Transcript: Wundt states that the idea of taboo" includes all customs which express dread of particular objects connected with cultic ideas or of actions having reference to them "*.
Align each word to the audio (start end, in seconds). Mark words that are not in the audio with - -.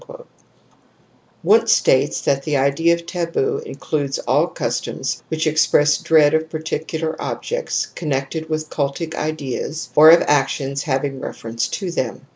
Wundt 1.43 1.69
states 1.69 2.21
that 2.21 2.41
the 2.41 2.57
idea 2.57 2.95
of 2.95 3.05
taboo" 3.05 3.61
includes 3.67 4.17
all 4.17 4.47
customs 4.47 5.21
which 5.27 5.45
express 5.45 5.99
dread 5.99 6.33
of 6.33 6.49
particular 6.49 7.15
objects 7.21 7.85
connected 7.85 8.49
with 8.49 8.71
cultic 8.71 9.13
ideas 9.13 9.89
or 9.95 10.09
of 10.09 10.23
actions 10.23 10.81
having 10.81 11.19
reference 11.19 11.67
to 11.67 11.91
them 11.91 12.21
"*. 12.25 12.27